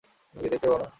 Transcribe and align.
তুমি 0.35 0.41
কি 0.43 0.49
দেখতে 0.49 0.67
পাওনা? 0.67 0.87